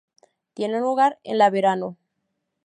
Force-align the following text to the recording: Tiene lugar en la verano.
Tiene 0.55 0.79
lugar 0.79 1.19
en 1.23 1.37
la 1.37 1.51
verano. 1.51 1.95